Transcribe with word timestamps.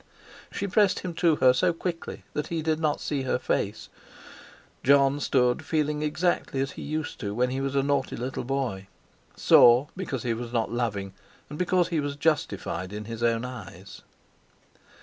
She 0.51 0.65
pressed 0.65 1.01
him 1.01 1.13
to 1.21 1.35
her 1.35 1.53
so 1.53 1.73
quickly 1.73 2.23
that 2.33 2.47
he 2.47 2.63
did 2.63 2.79
not 2.79 2.99
see 2.99 3.21
her 3.21 3.37
face. 3.37 3.87
Jon 4.83 5.19
stood 5.19 5.63
feeling 5.63 6.01
exactly 6.01 6.59
as 6.59 6.71
he 6.71 6.81
used 6.81 7.19
to 7.19 7.35
when 7.35 7.51
he 7.51 7.61
was 7.61 7.75
a 7.75 7.83
naughty 7.83 8.15
little 8.15 8.43
boy; 8.43 8.87
sore 9.35 9.89
because 9.95 10.23
he 10.23 10.33
was 10.33 10.51
not 10.51 10.71
loving, 10.71 11.13
and 11.51 11.59
because 11.59 11.89
he 11.89 11.99
was 11.99 12.15
justified 12.15 12.91
in 12.91 13.05
his 13.05 13.21
own 13.21 13.45
eyes. 13.45 14.01